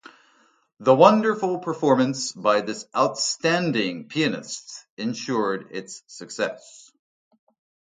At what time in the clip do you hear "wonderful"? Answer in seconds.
0.95-1.59